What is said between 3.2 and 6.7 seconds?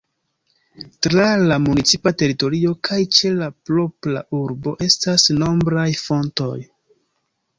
la propra urbo estas nombraj fontoj.